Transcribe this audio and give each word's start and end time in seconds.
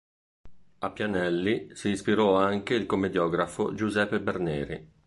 A 0.79 0.89
Pianelli 0.89 1.75
si 1.75 1.89
ispirò 1.89 2.33
anche 2.35 2.73
il 2.73 2.87
commediografo 2.87 3.75
Giuseppe 3.75 4.19
Berneri. 4.19 4.89